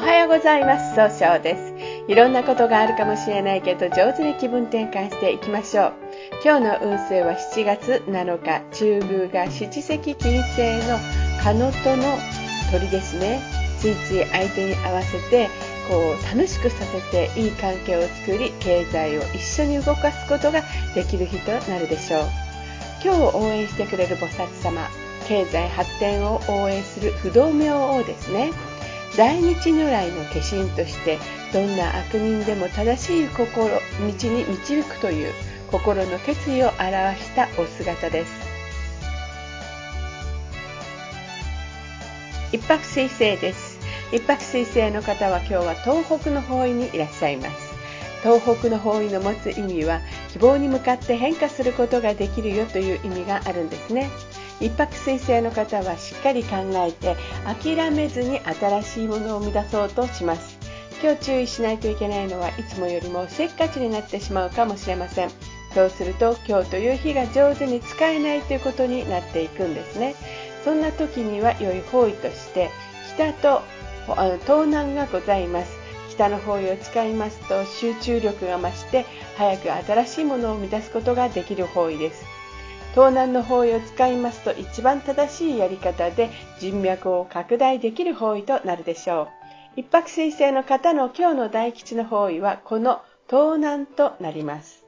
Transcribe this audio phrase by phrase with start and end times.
[0.00, 0.94] はようございます。
[0.94, 1.74] 総称です。
[2.08, 5.92] いろんなことがあるかもしれないけど、上手に気分転換していきましょう。
[6.42, 10.98] 今日の運勢は7月7日、中宮が七石金星の
[11.42, 12.18] カノトの
[12.72, 13.40] 鳥ですね。
[13.78, 15.48] ついつい相手に合わせて、
[15.88, 20.62] こう楽しくさせていい関係を作り、経済を一緒に動かすことが
[20.94, 22.22] できる日となるでしょう。
[23.04, 24.88] 今日応援してくれる菩薩様、
[25.28, 28.50] 経済発展を応援する不動明王ですね。
[29.16, 31.18] 大日如来の化身として
[31.52, 35.32] どんな悪人でも正しい心道に導くという
[35.70, 38.32] 心の決意を表したお姿です。
[42.52, 43.78] 一泊水星です。
[44.12, 47.70] 一泊水星の方は今日は東北の方位にいらっしゃいます。
[48.22, 50.00] 東北の方位の持つ意味は
[50.32, 54.10] 希望に向かって変化することができるよという意味があるんですね。
[54.60, 60.58] 一泊水星の方はしっかり考えて諦めずに新しいものを生み出そうとします。
[61.02, 65.30] 今日注意しないといけないのはいつもよりもせっかちになってしまうかもしれません。
[65.74, 70.14] そうすると今日という日が上手に使えないということになっていくんですね。
[70.64, 72.68] そんな時には良い方位として
[73.14, 73.62] 北と
[74.42, 75.72] 東南がございます。
[76.10, 79.06] 北の方位を使いますと集中力が増して
[79.38, 82.39] 早く新しいものを生み出すことができる方位です。
[82.92, 89.28] 東南の方位を使いますと一番正しいやり方で人脈を拡大できる方位となるでしょ
[89.76, 89.80] う。
[89.80, 94.84] 一泊水星の方の今日の大吉の方位はこの東南となります。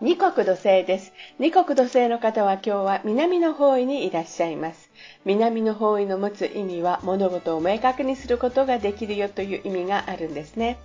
[0.00, 1.12] 二国土星です。
[1.38, 4.87] 二国土星の方は今日は南の方位にいらっしゃいます。
[5.24, 10.78] 南の方位の持つ意味は物事を明確にすることができるよという意味があるんですね。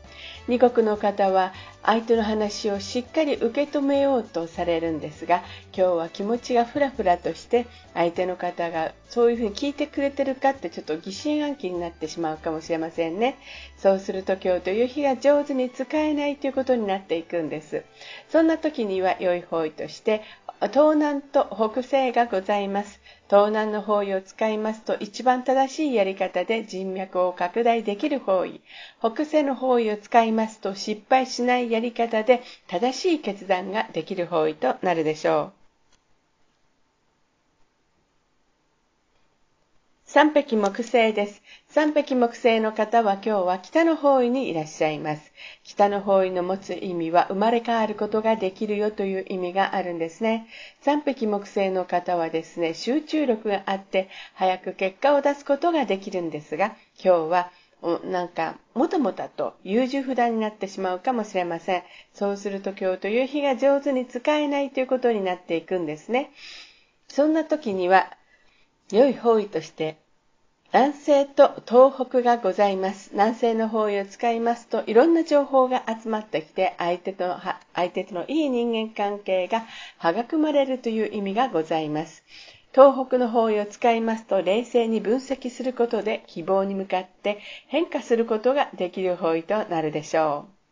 [0.47, 5.43] 二国の方は相手の話をしっかり受け止めようとされるんですが、
[5.75, 13.37] 今日は気持ちがふらふらとして相手の方がそういうふうに聞いてくれてるかってちょっと疑心暗鬼になってしまうかもしれませんね。
[13.77, 17.83] そうすると今日という日が上手に使えないということになっていくんです。
[18.29, 20.21] そんな時には良い方位として
[20.67, 23.01] 東南と北西がございます。
[23.29, 28.61] 東南の方位を使いますと一番正しいやり方で人脈を拡大できる方位。
[28.99, 35.62] 北西の方位を使いますと失敗しないやり方で正しい決断ができる方位となるでしょう。
[40.13, 41.41] 三匹木星です。
[41.69, 45.31] 三匹木星の方は今日は北の方位にいらっしゃいます。
[45.63, 50.45] 北の方位の持つ意味は生まれ変わることができるよという意味があるんですね。
[50.81, 57.51] 三匹木星の方はですね、集中力があって早く結果を出すことができるんですが、今日は
[58.03, 61.83] なんか、もたもたと優柔不断になってしまうかもしれません。
[62.13, 66.29] そうすると今日という日が上手に使えないということになっていくんですね。
[67.07, 68.15] そんな時には、
[68.91, 70.02] 良い方位として
[70.73, 73.11] 南西と東北がございます。
[73.13, 77.37] 南西の方位を使いますと、いろんな情報が集まってきて、相手と
[77.75, 79.67] 相手とのいい人間関係が
[80.03, 82.23] 育まれるという意味がございます。
[82.71, 90.62] 東北の方位を使いますと、冷静に分析することで希望に向かって変化することができる方位となるでしょう。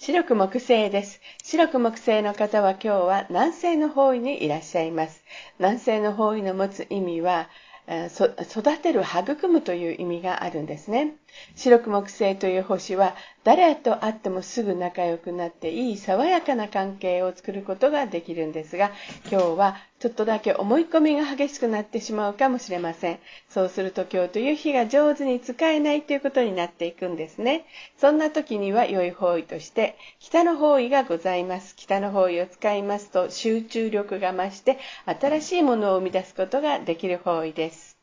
[0.00, 1.20] 白く木星です。
[1.42, 5.24] 白く木星の方は今日は南西の方位にいらっしゃいます。
[5.58, 7.48] 南西の方位の持つ意味は、
[7.88, 11.16] 育てる、育むという意味があるんですね。
[11.56, 18.92] 白く木星という星は誰と会ってもすぐ仲良くなっていい爽やかな関係を作ることができるんですが、
[19.28, 23.18] 今日はちょっとだけ思い込みが激しくなってしまうかもしれません。
[23.48, 27.66] そうすると今日という日が上手に使えないということになっていくんですね。
[27.96, 31.74] そんな時には良い方位として、北の方位がございます。
[31.74, 37.98] 北の方位を使いますと集中力が増して新しいものを生み出すことができる方位です。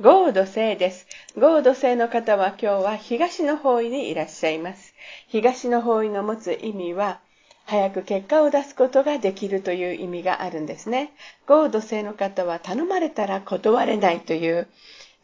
[0.00, 1.08] 豪土星です。
[1.36, 4.94] 豪土星の方は今日は東の方位にいらっしゃいます。
[5.26, 7.20] 東の方位の持つ意味は、
[7.68, 11.12] 早く結果を出すことができるという意味があるんですね。
[11.46, 14.68] 豪土星の方は頼まれたら断れないという、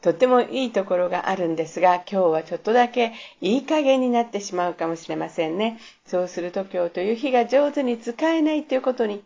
[0.03, 5.81] とってもいいところがあるんですが、今日はちょっとだけいい加減になってしまうかもしれませんね。
[6.05, 9.25] そうすると今日という日が上手に使えないということに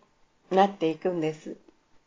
[0.53, 1.57] なっていくんです。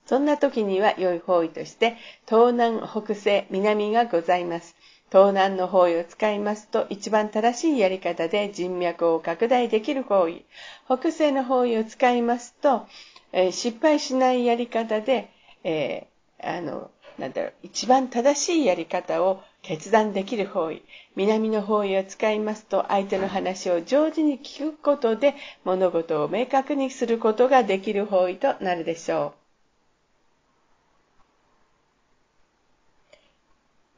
[0.05, 4.77] そんな時には良い方位として、東南、北西、南がございます。
[5.11, 10.45] 東南の方位を使いますと、一番正しいやり方で人脈を拡大できる方位。
[10.85, 12.87] 北西の方位を使いますと、
[13.33, 15.29] えー、失敗しないやり方で、
[15.65, 20.81] えー、あの、なんだろう、一番正しいやり方を決断できる方位。
[21.17, 25.35] 南の方位を使いますと、相手の話を上手に聞くことで、
[25.65, 29.40] 物事を明確にすることができる方位となるでしょう。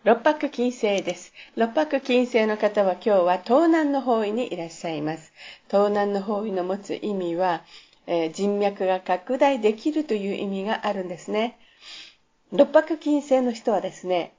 [0.05, 1.31] 六白金星です。
[1.55, 5.31] 六白金星の方は今日は東南の方位にいらっしゃいます。
[5.69, 7.63] 東南の方位の持つ意味は、
[8.05, 11.57] えー、人脈が拡大できるという意味があるんですね。
[12.51, 14.33] 六白金星の人はですね、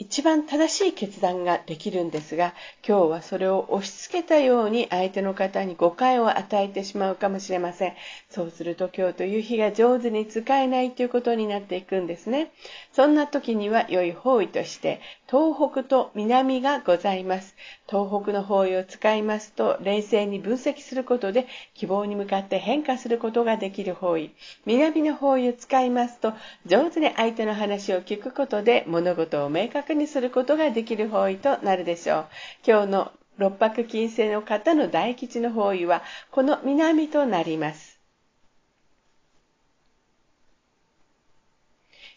[0.00, 2.54] 一番正しい決断ができるんですが、
[2.86, 7.94] 今日はそれを押し付けたように相手の方に誤解を与えてしまうかもしれません。
[8.30, 12.52] そうすると今日という日が上手に使えないということになっていくんですね。
[12.98, 15.00] そんな時には良い方位として、
[15.30, 17.54] 東北と南がございます。
[17.88, 24.32] 東北の方位を使いますと、冷静に分析することで希望に向かって変化することができる方位。
[24.66, 26.32] 南の方位を使いますと、
[26.66, 32.26] 上手に相手の話を聞くことで物事を明確にすることができる方位となるでしょう。
[32.66, 36.02] 今日の六白金星の方の大吉の方位は、
[36.32, 37.97] この南となります。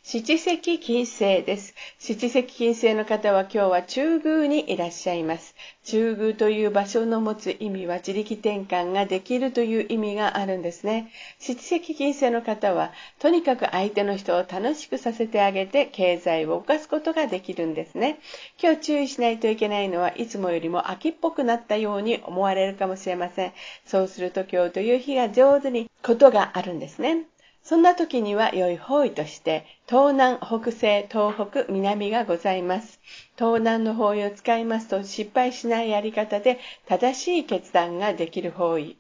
[0.04, 1.76] 七石金星です。
[2.00, 5.54] 七石金星の方は今日は中宮にいらっしゃいます。
[5.84, 11.12] 中宮という場所の持つ意味は自力転換ができるという意味があるんですね。
[11.38, 18.18] 七石金星の方はとにかく相手の人を楽しくさせてあげて経済を動かすことができるんですね。
[18.60, 23.54] 今日注意しないといけないのはいつもよりも秋っぽくなったように思われるかもしれません。
[23.86, 27.28] そうすると今日という日が上手にことがあるんですね。
[27.72, 33.00] そんな時には良い方位として、東南、北西、東北、南がございます。
[33.38, 38.98] 東南の方位を使いますと失敗しないやり方で正しい決断ができる方位。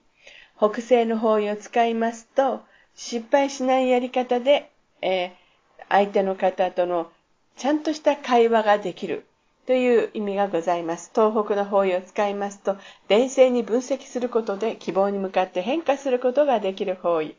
[0.58, 2.62] 北西の方位を使いますと
[2.96, 4.72] 失敗しないやり方で、
[5.02, 5.32] えー、
[5.90, 7.12] 相手の方との
[7.58, 9.26] ちゃんとした会話ができる
[9.66, 11.12] という意味がございます。
[11.14, 12.78] 東北の方位を使いますと、
[13.10, 17.36] 冷静に分析することで希望に向かって変化することができる方位。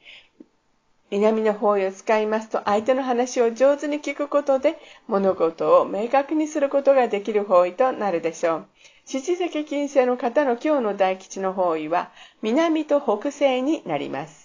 [1.12, 4.78] 南の方位を使いますと相手の話を上手に聞くことで
[5.08, 8.66] 物事を明確にすることができる方位となるでしょう。
[9.04, 12.10] 七石金星の方の今日の大吉の方位は
[12.40, 14.41] 南と北西になります。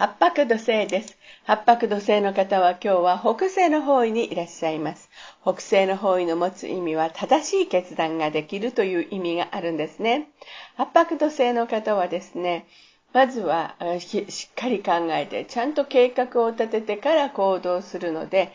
[0.00, 1.18] 八白土星です。
[1.44, 5.10] 八白土星の方は今日は北西の方位にいらっしゃいます。
[5.42, 10.30] 北西の方位の持つ意味は正しい決断ができるという意味があるんですね。
[10.78, 12.66] 八白土星の方はですね、
[13.12, 18.52] まずはしっかり考えて、ちゃんと計画を立ててから行動するので、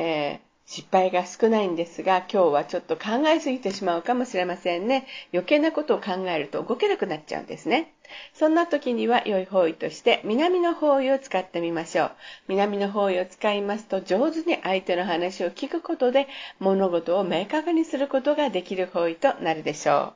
[0.00, 5.06] え失敗が少ないんですが、今日はちょっと考えすぎてしまうかもしれませんね。
[5.32, 7.94] 余計なことを考えると動けなくなっちゃうんですね。
[8.34, 12.12] そんな時には良い方位として南の方位を使ってみましょう。
[12.48, 16.28] 南の方位を使いますと上手に相手の話を聞くことで
[16.58, 20.14] 物事を明確にすることができる方位となるでしょう。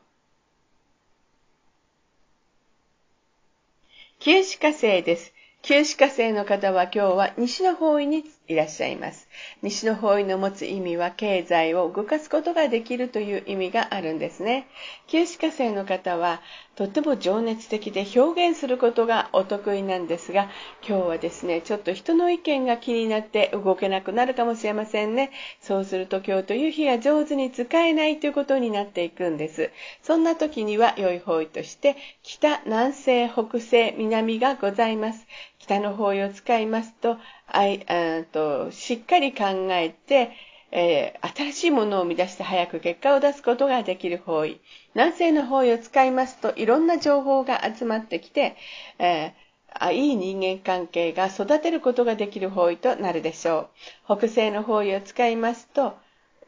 [4.19, 5.33] 九死火星です。
[5.63, 9.29] 九死火星の方は今日は西の方位にいらっしゃいます。
[9.63, 14.67] 西の方位の持つ意味は経済を動かすことができるという意味があるんですね。
[15.07, 16.43] 旧歯科生の方は
[16.75, 20.51] とても情熱的で表現することがお得意なんですが、
[20.87, 25.31] 今日はですね、ちょっと人の意見が気になって動けなくなるかもしれませんね。
[25.61, 29.71] そうすると今日という日が上手に使えないということになっていくんです。
[30.03, 35.27] そんな時には良い方位として北、南西、北西、南がございます。
[35.63, 37.17] 北の方位を使いますと、
[37.47, 37.87] あい
[38.33, 40.33] としっかり考えて、
[40.73, 44.61] えー、新しいものを生み出して早く結果を出すことができる方位。
[44.95, 48.57] 南西の方位を使いますといろんな情報が集まってきて、
[48.99, 53.71] えー、いい人間関係が育てることができる方位となるでしょ
[54.09, 54.17] う。
[54.19, 55.95] 北西の方位を使いますと、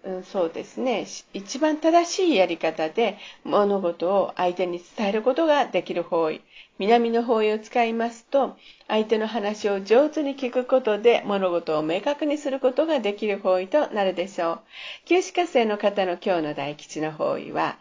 [0.05, 1.07] うん、そうですね。
[1.33, 6.43] 一番正しいやり方で物事を相手に伝えることができる方位。
[6.79, 8.57] 南の方位を使いますと、
[8.87, 14.61] 相手の話を上手に聞くことで物事を明確にすることができる方位となるでしょう。
[15.07, 17.79] 旧歯科生の方の今日の大吉の方位は、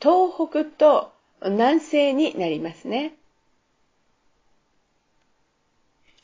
[0.00, 1.12] 東北と
[1.44, 3.17] 南西になりますね。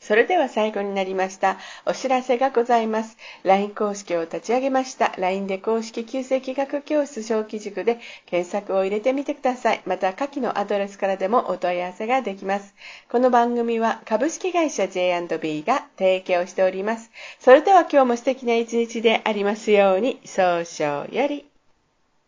[0.05, 1.57] それでは最後になりました。
[1.87, 3.17] お知らせがございます。
[3.43, 5.15] LINE 公式を立ち上げました。
[5.17, 9.81] LINE で公式旧世企画教室小規塾で検索を入れてみてください。
[9.87, 12.75] また、下記のアドレスからでもお問い合わせができます。
[13.09, 17.09] この番組は株式会社 J&B が提供しております。
[17.39, 21.54] それでは今日も素敵な一日でありますように、早々より。